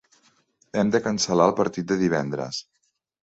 [0.83, 2.63] Hem de cancel·lar el partit de divendres.